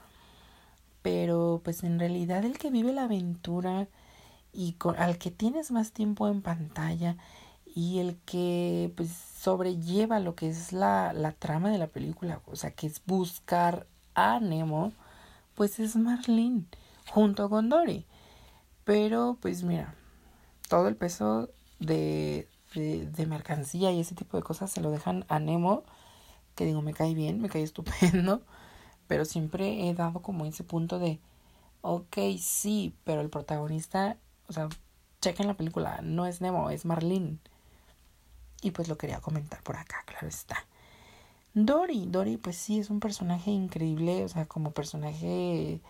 Pero 1.02 1.62
pues 1.64 1.84
en 1.84 1.98
realidad 1.98 2.44
el 2.44 2.58
que 2.58 2.70
vive 2.70 2.92
la 2.92 3.04
aventura 3.04 3.88
y 4.52 4.76
al 4.98 5.16
que 5.16 5.30
tienes 5.30 5.70
más 5.70 5.92
tiempo 5.92 6.28
en 6.28 6.42
pantalla 6.42 7.16
y 7.74 7.98
el 8.00 8.16
que 8.26 8.92
pues 8.96 9.10
sobrelleva 9.10 10.20
lo 10.20 10.34
que 10.34 10.48
es 10.48 10.72
la, 10.72 11.12
la 11.12 11.32
trama 11.32 11.70
de 11.70 11.78
la 11.78 11.86
película, 11.86 12.40
o 12.46 12.56
sea, 12.56 12.72
que 12.72 12.86
es 12.86 13.02
buscar 13.06 13.86
a 14.14 14.40
Nemo, 14.40 14.92
pues 15.54 15.78
es 15.80 15.96
Marlene 15.96 16.64
junto 17.10 17.48
con 17.50 17.68
Dory. 17.68 18.06
Pero 18.84 19.38
pues 19.40 19.62
mira, 19.62 19.94
todo 20.68 20.88
el 20.88 20.96
peso 20.96 21.50
de, 21.78 22.48
de, 22.74 23.26
mercancía 23.26 23.92
y 23.92 24.00
ese 24.00 24.14
tipo 24.14 24.36
de 24.36 24.42
cosas 24.42 24.70
se 24.70 24.80
lo 24.80 24.90
dejan 24.90 25.24
a 25.28 25.38
Nemo, 25.38 25.84
que 26.54 26.64
digo, 26.64 26.82
me 26.82 26.94
cae 26.94 27.14
bien, 27.14 27.40
me 27.40 27.48
cae 27.48 27.62
estupendo, 27.62 28.42
pero 29.06 29.24
siempre 29.24 29.88
he 29.88 29.94
dado 29.94 30.22
como 30.22 30.44
ese 30.46 30.64
punto 30.64 30.98
de, 30.98 31.20
ok, 31.82 32.16
sí, 32.38 32.94
pero 33.04 33.20
el 33.20 33.30
protagonista, 33.30 34.16
o 34.48 34.52
sea, 34.52 34.68
chequen 35.20 35.46
la 35.46 35.54
película, 35.54 36.00
no 36.02 36.26
es 36.26 36.40
Nemo, 36.40 36.70
es 36.70 36.84
Marlene. 36.84 37.38
Y 38.62 38.72
pues 38.72 38.88
lo 38.88 38.98
quería 38.98 39.20
comentar 39.20 39.62
por 39.62 39.76
acá, 39.76 40.02
claro 40.06 40.28
está. 40.28 40.66
Dory, 41.54 42.06
Dory 42.06 42.36
pues 42.36 42.56
sí 42.56 42.78
es 42.78 42.90
un 42.90 43.00
personaje 43.00 43.50
increíble, 43.50 44.24
o 44.24 44.28
sea, 44.28 44.46
como 44.46 44.70
personaje 44.72 45.80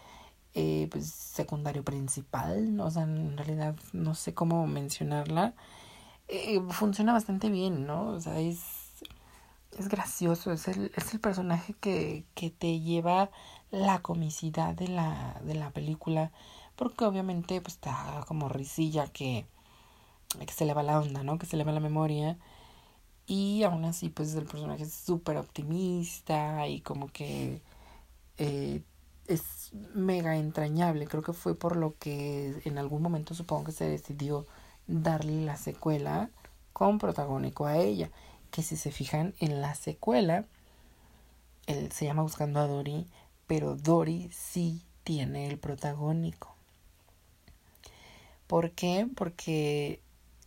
eh, 0.54 0.88
pues 0.90 1.06
secundario 1.10 1.84
principal, 1.84 2.80
o 2.80 2.90
sea, 2.90 3.02
en 3.04 3.36
realidad 3.36 3.76
no 3.92 4.14
sé 4.14 4.34
cómo 4.34 4.66
mencionarla. 4.66 5.54
Eh, 6.28 6.60
funciona 6.70 7.12
bastante 7.12 7.50
bien, 7.50 7.86
¿no? 7.86 8.08
O 8.08 8.20
sea, 8.20 8.38
es, 8.40 8.60
es 9.78 9.88
gracioso, 9.88 10.52
es 10.52 10.68
el, 10.68 10.92
es 10.96 11.12
el 11.14 11.20
personaje 11.20 11.74
que, 11.74 12.24
que 12.34 12.50
te 12.50 12.80
lleva 12.80 13.30
la 13.70 14.00
comicidad 14.02 14.74
de 14.74 14.88
la, 14.88 15.40
de 15.44 15.54
la 15.54 15.70
película, 15.70 16.32
porque 16.76 17.04
obviamente 17.04 17.60
pues 17.60 17.74
está 17.74 18.24
como 18.26 18.48
risilla 18.48 19.06
que, 19.08 19.46
que 20.38 20.52
se 20.52 20.64
le 20.66 20.74
va 20.74 20.82
la 20.82 20.98
onda, 21.00 21.22
¿no? 21.22 21.38
Que 21.38 21.46
se 21.46 21.56
le 21.56 21.64
va 21.64 21.72
la 21.72 21.80
memoria. 21.80 22.38
Y 23.30 23.62
aún 23.62 23.84
así, 23.84 24.08
pues 24.08 24.34
el 24.34 24.44
personaje 24.44 24.82
es 24.82 24.92
súper 24.92 25.36
optimista 25.36 26.66
y 26.66 26.80
como 26.80 27.06
que 27.12 27.62
eh, 28.38 28.82
es 29.28 29.70
mega 29.94 30.36
entrañable. 30.36 31.06
Creo 31.06 31.22
que 31.22 31.32
fue 31.32 31.54
por 31.54 31.76
lo 31.76 31.94
que 31.96 32.60
en 32.64 32.76
algún 32.76 33.02
momento 33.02 33.32
supongo 33.34 33.66
que 33.66 33.72
se 33.72 33.88
decidió 33.88 34.46
darle 34.88 35.44
la 35.44 35.56
secuela 35.56 36.28
con 36.72 36.98
protagónico 36.98 37.66
a 37.66 37.76
ella. 37.76 38.10
Que 38.50 38.64
si 38.64 38.76
se 38.76 38.90
fijan 38.90 39.32
en 39.38 39.60
la 39.60 39.76
secuela, 39.76 40.44
él 41.68 41.92
se 41.92 42.06
llama 42.06 42.22
Buscando 42.22 42.58
a 42.58 42.66
Dory, 42.66 43.06
pero 43.46 43.76
Dory 43.76 44.28
sí 44.32 44.82
tiene 45.04 45.46
el 45.46 45.56
protagónico. 45.56 46.56
¿Por 48.48 48.72
qué? 48.72 49.06
Porque 49.14 50.02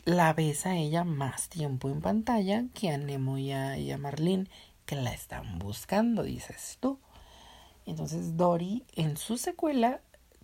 la 0.05 0.33
ves 0.33 0.65
a 0.65 0.75
ella 0.75 1.03
más 1.03 1.49
tiempo 1.49 1.89
en 1.89 2.01
pantalla 2.01 2.65
que 2.73 2.89
a 2.89 2.97
Nemo 2.97 3.37
y 3.37 3.51
a, 3.51 3.77
y 3.77 3.95
Marlene, 3.97 4.49
que 4.85 4.95
la 4.95 5.13
están 5.13 5.59
buscando, 5.59 6.23
dices 6.23 6.77
tú. 6.79 6.99
Entonces 7.85 8.37
Dory 8.37 8.83
en 8.95 9.17
su 9.17 9.37
secuela, 9.37 10.01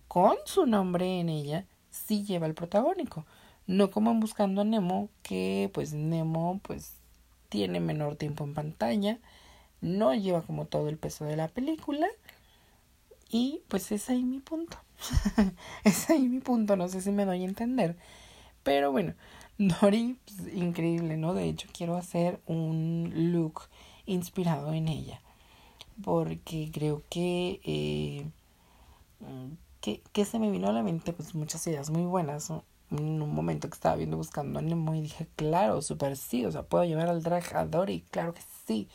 con 0.08 0.36
su 0.44 0.66
nombre 0.66 1.20
en 1.20 1.28
ella, 1.28 1.66
sí 1.90 2.24
lleva 2.24 2.46
el 2.46 2.54
protagónico. 2.54 3.26
No 3.66 3.90
como 3.90 4.10
en 4.10 4.20
Buscando 4.20 4.62
a 4.62 4.64
Nemo, 4.64 5.10
que 5.22 5.70
pues 5.72 5.92
Nemo 5.92 6.60
pues 6.62 6.94
tiene 7.48 7.80
menor 7.80 8.16
tiempo 8.16 8.44
en 8.44 8.54
pantalla, 8.54 9.18
no 9.80 10.14
lleva 10.14 10.42
como 10.42 10.66
todo 10.66 10.88
el 10.88 10.98
peso 10.98 11.24
de 11.24 11.36
la 11.36 11.48
película. 11.48 12.08
Y 13.28 13.62
pues 13.68 13.92
es 13.92 14.10
ahí 14.10 14.24
mi 14.24 14.40
punto. 14.40 14.76
es 15.84 16.10
ahí 16.10 16.28
mi 16.28 16.40
punto, 16.40 16.76
no 16.76 16.88
sé 16.88 17.00
si 17.00 17.12
me 17.12 17.24
doy 17.24 17.42
a 17.42 17.46
entender. 17.46 17.96
Pero 18.64 18.90
bueno, 18.92 19.14
Dory, 19.60 20.16
pues, 20.24 20.54
increíble, 20.54 21.18
¿no? 21.18 21.34
De 21.34 21.44
hecho, 21.44 21.68
quiero 21.70 21.94
hacer 21.98 22.40
un 22.46 23.12
look 23.14 23.64
inspirado 24.06 24.72
en 24.72 24.88
ella. 24.88 25.20
Porque 26.02 26.70
creo 26.72 27.02
que, 27.10 27.60
eh, 27.64 28.24
que, 29.82 30.24
se 30.24 30.38
me 30.38 30.50
vino 30.50 30.68
a 30.68 30.72
la 30.72 30.82
mente 30.82 31.12
pues 31.12 31.34
muchas 31.34 31.66
ideas 31.66 31.90
muy 31.90 32.04
buenas. 32.04 32.48
En 32.90 33.20
un 33.20 33.34
momento 33.34 33.68
que 33.68 33.74
estaba 33.74 33.96
viendo 33.96 34.16
buscando 34.16 34.58
a 34.58 34.62
Nemo 34.62 34.94
y 34.94 35.02
dije, 35.02 35.28
claro, 35.36 35.82
súper 35.82 36.16
sí, 36.16 36.46
o 36.46 36.50
sea, 36.50 36.62
puedo 36.62 36.84
llevar 36.84 37.10
al 37.10 37.22
drag 37.22 37.54
a 37.54 37.66
Dory, 37.66 38.02
claro 38.10 38.32
que 38.32 38.40
sí. 38.66 38.88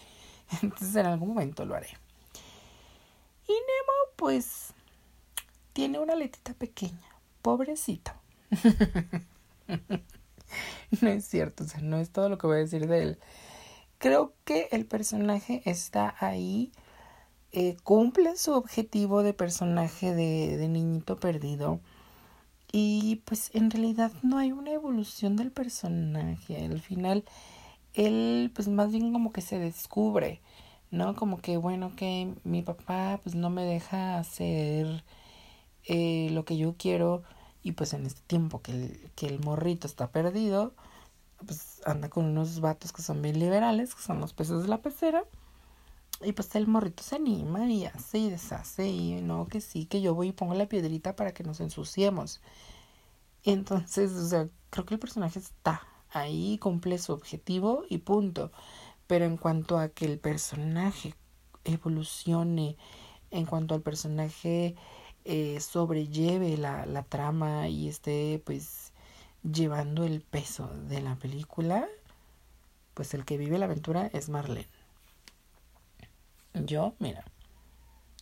Entonces 0.63 0.95
en 0.95 1.05
algún 1.05 1.29
momento 1.29 1.63
lo 1.65 1.75
haré. 1.75 1.89
Y 3.47 3.51
Nemo, 3.51 4.15
pues, 4.15 4.73
tiene 5.73 5.99
una 5.99 6.15
letita 6.15 6.55
pequeña, 6.55 7.07
pobrecito. 7.43 8.13
no 11.01 11.09
es 11.09 11.25
cierto, 11.27 11.63
o 11.63 11.67
sea, 11.67 11.81
no 11.81 11.97
es 11.97 12.11
todo 12.11 12.29
lo 12.29 12.37
que 12.37 12.47
voy 12.47 12.57
a 12.57 12.59
decir 12.59 12.87
de 12.87 13.01
él. 13.03 13.19
Creo 13.97 14.33
que 14.45 14.67
el 14.71 14.85
personaje 14.85 15.61
está 15.65 16.15
ahí, 16.19 16.71
eh, 17.51 17.77
cumple 17.83 18.35
su 18.37 18.53
objetivo 18.53 19.23
de 19.23 19.33
personaje 19.33 20.13
de, 20.13 20.57
de 20.57 20.67
niñito 20.67 21.17
perdido. 21.17 21.79
Y 22.71 23.21
pues 23.25 23.51
en 23.53 23.71
realidad 23.71 24.11
no 24.21 24.37
hay 24.37 24.51
una 24.51 24.71
evolución 24.71 25.35
del 25.37 25.51
personaje. 25.51 26.65
Al 26.65 26.81
final, 26.81 27.23
él 27.93 28.51
pues 28.53 28.67
más 28.67 28.91
bien 28.91 29.13
como 29.13 29.31
que 29.31 29.41
se 29.41 29.59
descubre, 29.59 30.41
¿no? 30.91 31.15
Como 31.15 31.39
que 31.39 31.57
bueno, 31.57 31.95
que 31.95 32.33
mi 32.43 32.61
papá 32.61 33.19
pues 33.23 33.35
no 33.35 33.49
me 33.49 33.63
deja 33.63 34.17
hacer 34.19 35.03
eh, 35.85 36.29
lo 36.31 36.45
que 36.45 36.57
yo 36.57 36.75
quiero 36.77 37.23
y 37.65 37.71
pues 37.71 37.93
en 37.93 38.05
este 38.05 38.21
tiempo 38.27 38.61
que 38.61 38.71
el, 38.73 39.11
que 39.15 39.25
el 39.25 39.39
morrito 39.39 39.87
está 39.87 40.11
perdido, 40.11 40.75
pues 41.47 41.81
anda 41.83 42.09
con 42.09 42.25
unos 42.25 42.59
vatos 42.59 42.93
que 42.93 43.01
son 43.01 43.23
bien 43.23 43.39
liberales, 43.39 43.95
que 43.95 44.03
son 44.03 44.19
los 44.19 44.33
peces 44.33 44.61
de 44.61 44.67
la 44.67 44.83
pecera. 44.83 45.23
Y 46.21 46.33
pues 46.33 46.53
el 46.53 46.67
morrito 46.67 47.01
se 47.01 47.15
anima 47.15 47.67
y 47.67 47.87
hace 47.87 48.19
y 48.19 48.29
deshace 48.29 48.87
y 48.87 49.19
no, 49.23 49.47
que 49.47 49.61
sí, 49.61 49.87
que 49.87 49.99
yo 49.99 50.13
voy 50.13 50.27
y 50.27 50.31
pongo 50.31 50.53
la 50.53 50.67
piedrita 50.69 51.15
para 51.15 51.33
que 51.33 51.43
nos 51.43 51.59
ensuciemos. 51.59 52.39
Entonces, 53.43 54.11
o 54.11 54.27
sea, 54.27 54.47
creo 54.69 54.85
que 54.85 54.93
el 54.93 54.99
personaje 54.99 55.39
está 55.39 55.81
ahí, 56.11 56.59
cumple 56.59 56.99
su 56.99 57.13
objetivo 57.13 57.83
y 57.89 57.97
punto. 57.97 58.51
Pero 59.07 59.25
en 59.25 59.37
cuanto 59.37 59.79
a 59.79 59.89
que 59.89 60.05
el 60.05 60.19
personaje 60.19 61.15
evolucione, 61.63 62.77
en 63.31 63.47
cuanto 63.47 63.73
al 63.73 63.81
personaje 63.81 64.75
eh, 65.25 65.59
sobrelleve 65.59 66.55
la, 66.57 66.85
la 66.85 67.03
trama 67.03 67.67
y 67.67 67.87
esté 67.87 68.41
pues 68.45 68.93
llevando 69.43 70.05
el 70.05 70.21
peso 70.21 70.67
de 70.87 71.01
la 71.01 71.15
película, 71.15 71.87
pues 72.93 73.13
el 73.13 73.25
que 73.25 73.37
vive 73.37 73.59
la 73.59 73.65
aventura 73.65 74.09
es 74.13 74.29
Marlene. 74.29 74.67
Yo, 76.53 76.93
mira, 76.99 77.25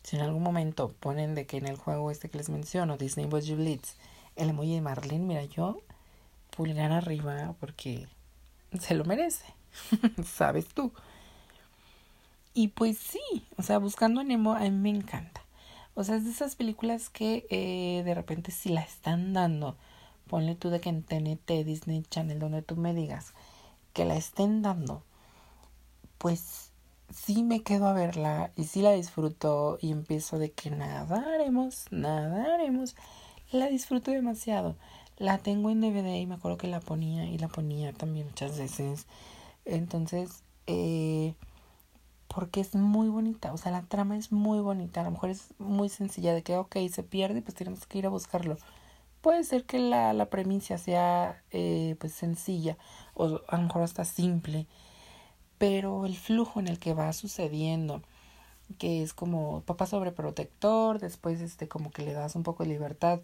si 0.04 0.16
en 0.16 0.24
algún 0.24 0.44
momento 0.44 0.94
ponen 1.00 1.36
de 1.36 1.46
que 1.46 1.58
en 1.58 1.68
el 1.68 1.78
juego 1.78 2.10
este 2.10 2.30
que 2.30 2.38
les 2.38 2.50
menciono, 2.50 2.98
Disney 2.98 3.26
Boys 3.28 3.56
Blitz, 3.56 3.96
el 4.36 4.50
emoji 4.50 4.76
de 4.76 4.82
Marlene, 4.82 5.26
mira, 5.26 5.44
yo 5.46 5.82
pulgar 6.56 6.92
arriba 6.92 7.56
porque 7.60 8.08
se 8.80 8.96
lo 8.96 9.06
merece, 9.06 9.46
sabes 10.26 10.68
tú. 10.68 10.92
Y 12.54 12.70
pues 12.70 12.98
sí, 12.98 13.46
o 13.58 13.64
sea, 13.64 13.78
buscando 13.78 14.22
a 14.22 14.24
Nemo 14.24 14.54
a 14.54 14.62
mí 14.62 14.72
me 14.72 14.90
encanta. 14.90 15.43
O 15.96 16.04
sea, 16.04 16.16
es 16.16 16.26
de 16.26 16.32
esas 16.32 16.56
películas 16.56 17.10
que 17.10 17.46
eh, 17.50 18.04
de 18.04 18.14
repente 18.16 18.52
si 18.52 18.70
la 18.70 18.82
están 18.82 19.34
dando, 19.34 19.78
ponle 20.28 20.56
tú 20.56 20.70
de 20.70 20.82
que 20.82 20.90
en 20.90 21.04
TNT, 21.04 21.66
Disney 21.66 22.04
Channel, 22.10 22.40
donde 22.40 22.62
tú 22.62 22.76
me 22.76 22.94
digas 22.94 23.34
que 23.94 24.06
la 24.06 24.16
estén 24.16 24.62
dando, 24.62 25.04
pues 26.18 26.72
sí 27.14 27.44
me 27.44 27.62
quedo 27.62 27.88
a 27.88 27.94
verla 27.94 28.52
y 28.56 28.66
sí 28.66 28.82
la 28.82 28.92
disfruto 28.92 29.78
y 29.82 29.92
empiezo 29.92 30.40
de 30.40 30.52
que 30.52 30.72
nadaremos, 30.72 31.86
nadaremos. 31.92 32.96
La 33.52 33.68
disfruto 33.68 34.12
demasiado. 34.12 34.76
La 35.18 35.38
tengo 35.38 35.70
en 35.70 35.82
DVD 35.82 36.20
y 36.20 36.26
me 36.26 36.36
acuerdo 36.36 36.58
que 36.58 36.68
la 36.68 36.80
ponía 36.80 37.26
y 37.26 37.38
la 37.38 37.48
ponía 37.48 37.94
también 37.94 38.28
muchas 38.28 38.58
veces. 38.58 39.06
Entonces, 39.66 40.44
eh, 40.66 41.36
porque 42.34 42.62
es 42.62 42.76
muy 42.76 43.10
bonita, 43.10 43.54
o 43.54 43.58
sea, 43.58 43.72
la 43.72 43.84
trama 43.84 44.18
es 44.18 44.32
muy 44.32 44.60
bonita, 44.60 45.02
a 45.02 45.04
lo 45.04 45.12
mejor 45.12 45.30
es 45.30 45.54
muy 45.60 45.90
sencilla 45.90 46.34
de 46.34 46.42
que, 46.44 46.58
ok, 46.58 46.76
se 46.92 47.04
pierde, 47.04 47.42
pues 47.42 47.56
tenemos 47.56 47.86
que 47.86 48.00
ir 48.00 48.06
a 48.08 48.10
buscarlo. 48.10 48.58
Puede 49.22 49.44
ser 49.44 49.66
que 49.66 49.80
la, 49.80 50.14
la 50.14 50.26
premisa 50.30 50.78
sea 50.78 51.42
eh, 51.52 51.96
pues 52.00 52.14
sencilla 52.14 52.78
o 53.14 53.40
a 53.48 53.58
lo 53.58 53.64
mejor 53.64 53.84
hasta 53.84 54.04
simple, 54.06 54.68
pero 55.58 56.06
el 56.06 56.16
flujo 56.18 56.60
en 56.60 56.68
el 56.68 56.80
que 56.80 56.94
va 56.94 57.14
sucediendo, 57.14 58.02
que 58.80 59.04
es 59.04 59.14
como 59.14 59.62
papá 59.62 59.86
sobreprotector, 59.86 61.00
después 61.00 61.40
este 61.42 61.68
como 61.68 61.92
que 61.92 62.04
le 62.04 62.14
das 62.14 62.36
un 62.36 62.44
poco 62.44 62.64
de 62.64 62.70
libertad 62.70 63.22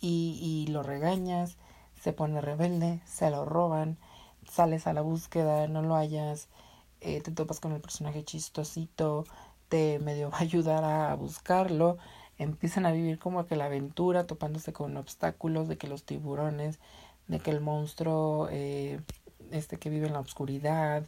y, 0.00 0.38
y 0.40 0.72
lo 0.72 0.82
regañas, 0.82 1.56
se 2.00 2.12
pone 2.12 2.40
rebelde, 2.40 3.00
se 3.06 3.30
lo 3.30 3.44
roban, 3.44 3.98
sales 4.50 4.86
a 4.86 4.92
la 4.94 5.02
búsqueda, 5.02 5.68
no 5.68 5.82
lo 5.82 5.94
hallas, 5.94 6.48
eh, 7.02 7.20
te 7.20 7.32
topas 7.32 7.60
con 7.60 7.72
el 7.72 7.80
personaje 7.80 8.24
chistosito, 8.24 9.24
te 9.68 9.98
medio 9.98 10.30
va 10.32 10.38
a 10.38 10.42
ayudar 10.42 10.84
a 10.84 11.14
buscarlo, 11.16 11.98
empiezan 12.38 12.86
a 12.86 12.92
vivir 12.92 13.18
como 13.18 13.46
que 13.46 13.56
la 13.56 13.66
aventura, 13.66 14.26
topándose 14.26 14.72
con 14.72 14.96
obstáculos, 14.96 15.68
de 15.68 15.78
que 15.78 15.88
los 15.88 16.04
tiburones, 16.04 16.78
de 17.28 17.40
que 17.40 17.50
el 17.50 17.60
monstruo, 17.60 18.48
eh, 18.50 19.00
este 19.50 19.78
que 19.78 19.90
vive 19.90 20.06
en 20.06 20.14
la 20.14 20.20
oscuridad, 20.20 21.06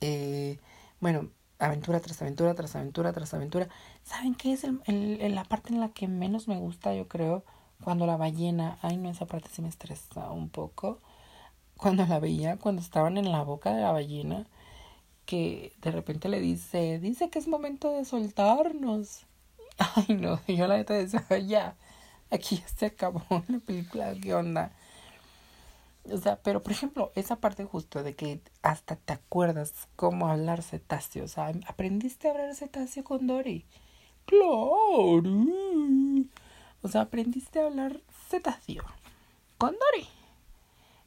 eh, 0.00 0.58
bueno, 1.00 1.30
aventura 1.58 2.00
tras 2.00 2.20
aventura, 2.22 2.54
tras 2.54 2.74
aventura, 2.76 3.12
tras 3.12 3.34
aventura. 3.34 3.68
¿Saben 4.02 4.34
qué 4.34 4.52
es 4.52 4.64
el, 4.64 4.80
el, 4.86 5.34
la 5.34 5.44
parte 5.44 5.72
en 5.72 5.80
la 5.80 5.90
que 5.90 6.08
menos 6.08 6.48
me 6.48 6.58
gusta, 6.58 6.94
yo 6.94 7.08
creo? 7.08 7.44
Cuando 7.82 8.06
la 8.06 8.16
ballena, 8.16 8.78
ay 8.82 8.96
no, 8.96 9.10
esa 9.10 9.26
parte 9.26 9.48
sí 9.50 9.62
me 9.62 9.68
estresa 9.68 10.30
un 10.30 10.50
poco 10.50 11.00
cuando 11.80 12.04
la 12.06 12.20
veía, 12.20 12.58
cuando 12.58 12.82
estaban 12.82 13.16
en 13.16 13.32
la 13.32 13.42
boca 13.42 13.74
de 13.74 13.80
la 13.80 13.92
ballena, 13.92 14.46
que 15.24 15.72
de 15.80 15.90
repente 15.90 16.28
le 16.28 16.40
dice, 16.40 16.98
dice 16.98 17.30
que 17.30 17.38
es 17.38 17.48
momento 17.48 17.90
de 17.92 18.04
soltarnos. 18.04 19.26
Ay, 19.78 20.14
no, 20.14 20.40
yo 20.46 20.66
la 20.66 20.76
neta 20.76 20.94
decía, 20.94 21.24
ya, 21.38 21.76
aquí 22.30 22.58
ya 22.58 22.68
se 22.68 22.86
acabó 22.86 23.22
la 23.48 23.58
película, 23.60 24.14
¿qué 24.20 24.34
onda? 24.34 24.72
O 26.04 26.18
sea, 26.18 26.36
pero 26.42 26.62
por 26.62 26.72
ejemplo, 26.72 27.12
esa 27.14 27.36
parte 27.36 27.64
justo 27.64 28.02
de 28.02 28.14
que 28.14 28.42
hasta 28.62 28.96
te 28.96 29.12
acuerdas 29.12 29.72
cómo 29.96 30.28
hablar 30.28 30.62
cetáceo. 30.62 31.24
O 31.24 31.28
sea, 31.28 31.52
aprendiste 31.66 32.28
a 32.28 32.32
hablar 32.32 32.54
cetáceo 32.54 33.04
con 33.04 33.26
Dory. 33.26 33.66
Claro. 34.24 35.22
O 36.82 36.88
sea, 36.88 37.02
aprendiste 37.02 37.60
a 37.60 37.66
hablar 37.66 38.00
cetáceo 38.28 38.84
con 39.58 39.72
Dory. 39.72 40.08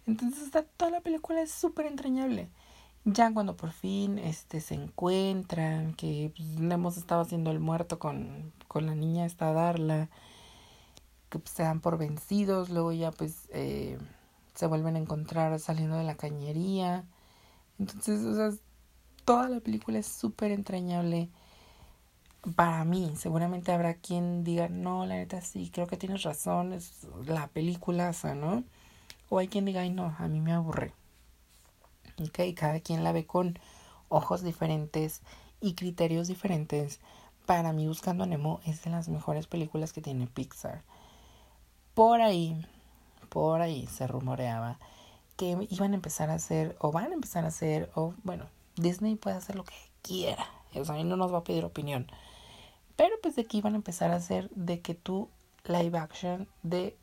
Entonces 0.06 0.52
toda 0.78 0.92
la 0.92 1.02
película 1.02 1.42
es 1.42 1.52
súper 1.52 1.86
entrañable. 1.86 2.50
Ya 3.06 3.34
cuando 3.34 3.58
por 3.58 3.72
fin 3.72 4.18
este, 4.18 4.62
se 4.62 4.76
encuentran, 4.76 5.94
que 5.94 6.32
pues, 6.36 6.72
hemos 6.72 6.98
estado 6.98 7.22
haciendo 7.22 7.52
el 7.52 7.60
muerto 7.60 8.00
con, 8.00 8.54
con 8.68 8.86
la 8.86 8.96
niña 8.96 9.26
esta 9.26 9.52
Darla, 9.52 10.10
que 11.30 11.40
pues, 11.40 11.52
se 11.52 11.64
dan 11.64 11.82
por 11.82 11.98
vencidos, 11.98 12.70
luego 12.70 12.94
ya 12.94 13.12
pues 13.12 13.50
eh, 13.52 13.98
se 14.54 14.68
vuelven 14.68 14.96
a 14.96 15.00
encontrar 15.00 15.60
saliendo 15.60 15.98
de 15.98 16.04
la 16.04 16.16
cañería. 16.16 17.06
Entonces, 17.80 18.22
o 18.24 18.36
sea, 18.36 18.58
toda 19.26 19.50
la 19.50 19.60
película 19.60 20.00
es 20.00 20.08
súper 20.08 20.52
entrañable 20.52 21.30
para 22.56 22.84
mí. 22.86 23.14
Seguramente 23.18 23.72
habrá 23.72 23.96
quien 23.96 24.44
diga, 24.44 24.70
no, 24.70 25.06
la 25.06 25.16
neta 25.16 25.42
sí, 25.42 25.70
creo 25.74 25.88
que 25.88 25.98
tienes 25.98 26.24
razón, 26.24 26.74
es 26.74 27.08
la 27.26 27.48
película, 27.48 28.14
¿no? 28.36 28.64
O 29.30 29.40
hay 29.40 29.48
quien 29.48 29.66
diga, 29.66 29.82
ay 29.82 29.90
no, 29.90 30.16
a 30.18 30.28
mí 30.28 30.42
me 30.42 30.54
aburre. 30.54 30.94
Ok, 32.22 32.40
cada 32.56 32.80
quien 32.80 33.04
la 33.04 33.12
ve 33.12 33.26
con 33.26 33.58
ojos 34.10 34.44
diferentes 34.44 35.22
y 35.62 35.74
criterios 35.74 36.28
diferentes. 36.28 37.00
Para 37.46 37.74
mí, 37.74 37.88
Buscando 37.88 38.24
a 38.24 38.28
Nemo 38.28 38.62
es 38.66 38.84
de 38.84 38.92
las 38.92 39.10
mejores 39.10 39.48
películas 39.48 39.94
que 39.94 40.02
tiene 40.02 40.28
Pixar. 40.28 40.84
Por 41.96 42.22
ahí, 42.22 42.64
por 43.30 43.62
ahí 43.62 43.88
se 43.88 44.08
rumoreaba 44.08 44.78
que 45.38 45.68
iban 45.70 45.94
a 45.94 45.96
empezar 45.96 46.30
a 46.30 46.36
hacer, 46.36 46.76
o 46.80 46.92
van 46.92 47.12
a 47.12 47.16
empezar 47.16 47.46
a 47.46 47.48
hacer, 47.48 47.90
o 47.96 48.14
bueno, 48.24 48.46
Disney 48.76 49.16
puede 49.16 49.38
hacer 49.38 49.56
lo 49.56 49.64
que 49.64 49.74
quiera. 50.02 50.46
O 50.76 50.86
sea, 50.86 51.04
no 51.04 51.18
nos 51.18 51.34
va 51.34 51.40
a 51.40 51.44
pedir 51.44 51.66
opinión. 51.66 52.08
Pero 52.96 53.16
pues 53.22 53.36
de 53.36 53.46
que 53.46 53.58
iban 53.58 53.74
a 53.74 53.78
empezar 53.78 54.12
a 54.12 54.18
hacer 54.18 54.50
de 54.52 54.82
que 54.82 54.94
tú 54.94 55.30
live 55.66 55.98
action 55.98 56.48
de 56.62 56.96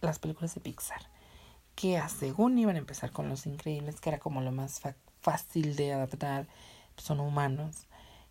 las 0.00 0.18
películas 0.18 0.54
de 0.54 0.60
Pixar 0.60 1.09
que 1.80 1.98
según 2.10 2.58
iban 2.58 2.76
a 2.76 2.80
empezar 2.80 3.10
con 3.10 3.30
Los 3.30 3.46
Increíbles, 3.46 4.02
que 4.02 4.10
era 4.10 4.18
como 4.18 4.42
lo 4.42 4.52
más 4.52 4.82
fácil 5.22 5.76
de 5.76 5.94
adaptar, 5.94 6.46
pues, 6.94 7.06
son 7.06 7.20
humanos 7.20 7.86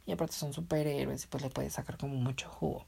y 0.06 0.12
aparte 0.12 0.36
son 0.36 0.54
superhéroes 0.54 1.24
y 1.24 1.28
pues 1.28 1.42
le 1.42 1.50
puedes 1.50 1.74
sacar 1.74 1.98
como 1.98 2.14
mucho 2.14 2.48
jugo. 2.48 2.86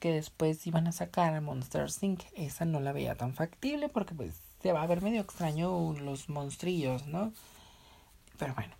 Que 0.00 0.12
después 0.12 0.66
iban 0.66 0.88
a 0.88 0.92
sacar 0.92 1.34
a 1.34 1.40
Monster 1.40 1.86
Inc. 2.00 2.24
Esa 2.34 2.64
no 2.64 2.80
la 2.80 2.90
veía 2.90 3.14
tan 3.14 3.32
factible 3.34 3.88
porque 3.88 4.12
pues 4.12 4.34
se 4.60 4.72
va 4.72 4.82
a 4.82 4.86
ver 4.88 5.02
medio 5.02 5.20
extraño 5.20 5.92
los 6.00 6.28
monstrillos, 6.28 7.06
¿no? 7.06 7.32
Pero 8.38 8.54
bueno. 8.54 8.74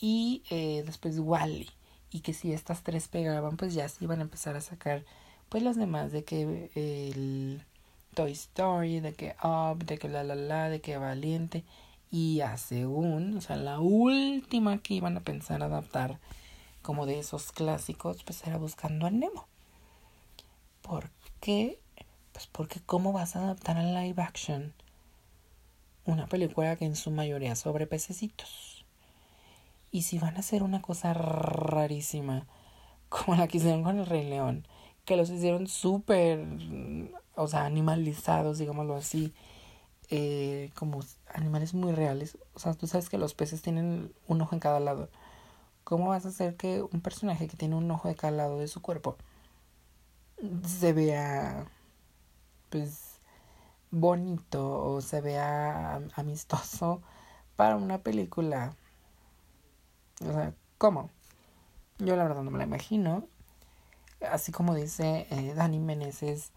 Y 0.00 0.44
eh, 0.50 0.84
después 0.86 1.18
Wally. 1.18 1.68
Y 2.12 2.20
que 2.20 2.32
si 2.32 2.52
estas 2.52 2.84
tres 2.84 3.08
pegaban, 3.08 3.56
pues 3.56 3.74
ya 3.74 3.88
se 3.88 4.04
iban 4.04 4.20
a 4.20 4.22
empezar 4.22 4.56
a 4.56 4.60
sacar 4.60 5.04
pues 5.48 5.64
los 5.64 5.74
demás 5.74 6.12
de 6.12 6.22
que 6.22 6.70
el 6.76 7.64
Toy 8.14 8.32
Story, 8.32 9.00
de 9.00 9.14
que 9.14 9.36
Up, 9.42 9.84
de 9.84 9.98
que 9.98 10.08
la 10.08 10.24
la 10.24 10.34
la, 10.34 10.68
de 10.68 10.80
que 10.80 10.96
Valiente. 10.96 11.64
Y 12.10 12.40
a 12.40 12.56
según, 12.56 13.36
o 13.36 13.40
sea, 13.40 13.56
la 13.56 13.78
última 13.80 14.78
que 14.78 14.94
iban 14.94 15.16
a 15.16 15.20
pensar 15.20 15.62
adaptar 15.62 16.18
como 16.82 17.06
de 17.06 17.18
esos 17.18 17.52
clásicos, 17.52 18.24
pues 18.24 18.44
era 18.46 18.58
Buscando 18.58 19.06
a 19.06 19.10
Nemo. 19.10 19.46
¿Por 20.82 21.10
qué? 21.40 21.78
Pues 22.32 22.46
porque 22.48 22.80
¿cómo 22.84 23.12
vas 23.12 23.36
a 23.36 23.44
adaptar 23.44 23.76
a 23.76 23.82
live 24.02 24.22
action 24.22 24.72
una 26.04 26.26
película 26.26 26.76
que 26.76 26.86
en 26.86 26.96
su 26.96 27.10
mayoría 27.10 27.54
sobre 27.54 27.86
pececitos? 27.86 28.84
Y 29.92 30.02
si 30.02 30.18
van 30.18 30.36
a 30.36 30.40
hacer 30.40 30.62
una 30.62 30.82
cosa 30.82 31.14
rarísima, 31.14 32.46
como 33.08 33.36
la 33.36 33.46
que 33.48 33.58
hicieron 33.58 33.82
con 33.82 33.98
el 33.98 34.06
Rey 34.06 34.28
León, 34.28 34.66
que 35.04 35.16
los 35.16 35.30
hicieron 35.30 35.66
súper 35.66 36.44
o 37.40 37.48
sea, 37.48 37.64
animalizados, 37.64 38.58
digámoslo 38.58 38.94
así, 38.96 39.32
eh, 40.10 40.70
como 40.74 41.00
animales 41.34 41.74
muy 41.74 41.92
reales. 41.92 42.38
O 42.54 42.58
sea, 42.58 42.74
tú 42.74 42.86
sabes 42.86 43.08
que 43.08 43.18
los 43.18 43.34
peces 43.34 43.62
tienen 43.62 44.12
un 44.28 44.40
ojo 44.42 44.54
en 44.54 44.60
cada 44.60 44.80
lado. 44.80 45.08
¿Cómo 45.84 46.10
vas 46.10 46.26
a 46.26 46.28
hacer 46.30 46.56
que 46.56 46.82
un 46.82 47.00
personaje 47.00 47.48
que 47.48 47.56
tiene 47.56 47.76
un 47.76 47.90
ojo 47.90 48.08
de 48.08 48.14
cada 48.16 48.32
lado 48.32 48.58
de 48.58 48.68
su 48.68 48.82
cuerpo 48.82 49.16
se 50.66 50.92
vea, 50.92 51.66
pues, 52.70 53.20
bonito 53.90 54.82
o 54.82 55.00
se 55.00 55.20
vea 55.20 56.00
amistoso 56.16 57.02
para 57.56 57.76
una 57.76 57.98
película? 57.98 58.74
O 60.22 60.32
sea, 60.32 60.54
¿cómo? 60.78 61.10
Yo 61.98 62.16
la 62.16 62.24
verdad 62.24 62.42
no 62.42 62.50
me 62.50 62.58
la 62.58 62.64
imagino. 62.64 63.24
Así 64.30 64.52
como 64.52 64.74
dice 64.74 65.26
eh, 65.30 65.54
Dani 65.54 65.78
Meneses, 65.80 66.52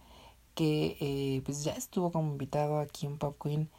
que 0.55 0.97
eh, 0.99 1.41
pues 1.45 1.63
ya 1.63 1.73
estuvo 1.73 2.11
como 2.11 2.31
invitado 2.31 2.79
aquí 2.79 3.05
en 3.05 3.17
Pop 3.17 3.37
Queen 3.41 3.69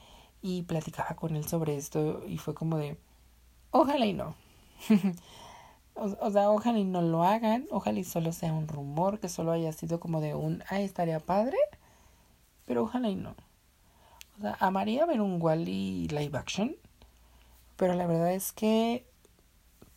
y 0.42 0.62
platicaba 0.62 1.16
con 1.16 1.36
él 1.36 1.46
sobre 1.46 1.76
esto 1.76 2.22
y 2.26 2.38
fue 2.38 2.54
como 2.54 2.76
de, 2.78 2.98
ojalá 3.70 4.06
y 4.06 4.12
no. 4.12 4.34
o, 5.94 6.30
sea, 6.30 6.50
ojalá 6.50 6.78
y 6.78 6.84
no 6.84 7.02
lo 7.02 7.24
hagan, 7.24 7.66
ojalá 7.70 7.98
y 7.98 8.04
solo 8.04 8.32
sea 8.32 8.52
un 8.52 8.68
rumor, 8.68 9.20
que 9.20 9.28
solo 9.28 9.52
haya 9.52 9.72
sido 9.72 10.00
como 10.00 10.20
de 10.20 10.34
un, 10.34 10.62
ay, 10.68 10.84
estaría 10.84 11.20
padre, 11.20 11.56
pero 12.66 12.82
ojalá 12.84 13.08
y 13.08 13.16
no. 13.16 13.34
O 14.38 14.42
sea, 14.42 14.56
amaría 14.60 15.06
ver 15.06 15.20
un 15.20 15.40
Wally 15.40 16.08
live 16.08 16.36
action, 16.36 16.76
pero 17.76 17.94
la 17.94 18.06
verdad 18.06 18.32
es 18.32 18.52
que, 18.52 19.06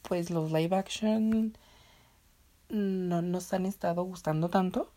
pues 0.03 0.29
los 0.29 0.51
live 0.51 0.75
action 0.75 1.57
no 2.69 3.21
nos 3.21 3.53
han 3.53 3.65
estado 3.65 4.03
gustando 4.03 4.49
tanto 4.49 4.91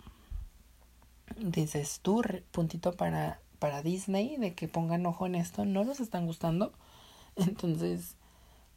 dices 1.41 2.01
tú, 2.03 2.23
puntito 2.53 2.93
para, 2.93 3.41
para 3.59 3.83
Disney, 3.83 4.37
de 4.37 4.55
que 4.55 4.69
pongan 4.69 5.07
ojo 5.07 5.27
en 5.27 5.35
esto, 5.35 5.65
no 5.65 5.85
nos 5.85 6.01
están 6.01 6.27
gustando. 6.27 6.73
Entonces, 7.37 8.17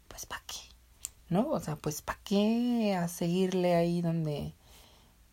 pues 0.08 0.26
¿para 0.26 0.41
qué? 0.47 0.60
¿No? 1.30 1.49
O 1.49 1.60
sea, 1.60 1.76
pues 1.76 2.02
¿para 2.02 2.19
qué 2.23 2.95
a 2.95 3.08
seguirle 3.08 3.76
ahí 3.76 4.02
donde 4.02 4.54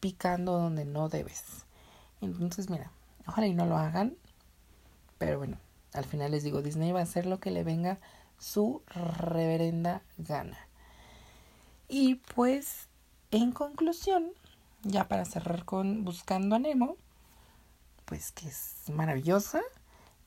picando 0.00 0.52
donde 0.52 0.84
no 0.84 1.08
debes? 1.08 1.66
Entonces, 2.20 2.70
mira, 2.70 2.90
ojalá 3.26 3.46
y 3.46 3.54
no 3.54 3.66
lo 3.66 3.76
hagan. 3.76 4.16
Pero 5.18 5.38
bueno, 5.38 5.58
al 5.92 6.04
final 6.04 6.30
les 6.30 6.42
digo, 6.42 6.62
Disney 6.62 6.92
va 6.92 7.00
a 7.00 7.04
hacer 7.04 7.26
lo 7.26 7.40
que 7.40 7.50
le 7.50 7.64
venga 7.64 7.98
su 8.38 8.82
reverenda 8.86 10.02
gana. 10.16 10.58
Y 11.88 12.16
pues, 12.34 12.88
en 13.30 13.52
conclusión, 13.52 14.30
ya 14.82 15.08
para 15.08 15.24
cerrar 15.24 15.64
con 15.64 16.04
Buscando 16.04 16.56
a 16.56 16.58
Nemo, 16.58 16.96
pues 18.10 18.32
que 18.32 18.48
es 18.48 18.90
maravillosa, 18.92 19.60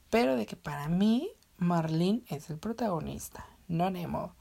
pero 0.09 0.37
de 0.37 0.45
que 0.45 0.55
para 0.55 0.87
mí 0.87 1.29
Marlene 1.57 2.23
es 2.29 2.49
el 2.49 2.57
protagonista, 2.57 3.45
no 3.67 3.89
Nemo. 3.89 4.33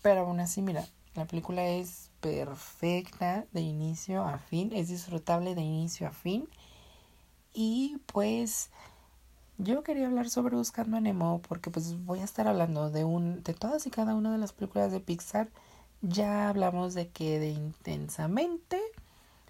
Pero 0.00 0.20
aún 0.22 0.40
así, 0.40 0.62
mira, 0.62 0.86
la 1.14 1.26
película 1.26 1.66
es 1.66 2.10
perfecta 2.20 3.44
de 3.52 3.60
inicio 3.60 4.24
a 4.24 4.38
fin, 4.38 4.72
es 4.72 4.88
disfrutable 4.88 5.54
de 5.54 5.60
inicio 5.60 6.08
a 6.08 6.12
fin. 6.12 6.48
Y 7.52 7.98
pues 8.06 8.70
yo 9.58 9.82
quería 9.82 10.06
hablar 10.06 10.30
sobre 10.30 10.56
Buscando 10.56 10.96
a 10.96 11.00
Nemo 11.00 11.42
porque 11.46 11.70
pues 11.70 12.02
voy 12.06 12.20
a 12.20 12.24
estar 12.24 12.48
hablando 12.48 12.88
de 12.88 13.04
un 13.04 13.42
de 13.42 13.52
todas 13.52 13.86
y 13.86 13.90
cada 13.90 14.14
una 14.14 14.32
de 14.32 14.38
las 14.38 14.54
películas 14.54 14.92
de 14.92 15.00
Pixar. 15.00 15.50
Ya 16.00 16.48
hablamos 16.48 16.94
de 16.94 17.08
que 17.08 17.38
de 17.38 17.50
Intensamente, 17.50 18.80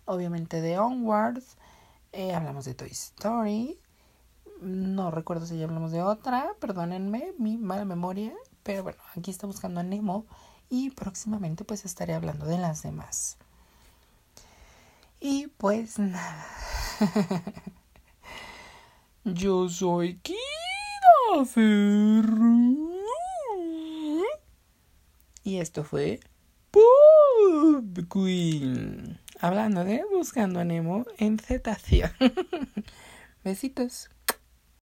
obviamente 0.07 0.61
de 0.61 0.81
Onward, 0.81 1.45
eh, 2.13 2.35
hablamos 2.35 2.65
de 2.65 2.75
Toy 2.75 2.91
Story. 2.91 3.79
No 4.61 5.11
recuerdo 5.11 5.47
si 5.47 5.59
ya 5.59 5.65
hablamos 5.65 5.91
de 5.93 6.03
otra, 6.03 6.55
perdónenme 6.61 7.33
mi 7.39 7.57
mala 7.57 7.85
memoria, 7.85 8.35
pero 8.63 8.83
bueno, 8.83 8.99
aquí 9.17 9.31
está 9.31 9.47
Buscando 9.47 9.81
a 9.81 9.83
Nemo 9.83 10.27
y 10.69 10.91
próximamente 10.91 11.65
pues 11.65 11.85
estaré 11.85 12.15
hablando 12.15 12.47
de 12.47 12.59
las 12.59 12.83
demás. 12.83 13.39
Y 15.21 15.49
pues 15.49 15.99
nada. 15.99 16.47
Yo 19.25 19.69
soy 19.69 20.19
Kida 20.19 20.37
Y 25.45 25.59
esto 25.59 25.85
fue 25.85 26.21
Pop 26.71 27.99
Queen. 28.11 29.21
Hablando 29.43 29.85
de 29.85 30.05
Buscando 30.13 30.61
a 30.61 30.65
Nemo 30.65 31.07
en 31.17 31.39
Cetación. 31.39 32.11
Besitos. 33.45 34.11